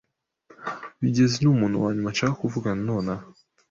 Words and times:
Bigezi 1.01 1.37
numuntu 1.39 1.81
wanyuma 1.83 2.09
nshaka 2.13 2.35
kuvugana 2.41 2.81
nonaha. 2.89 3.25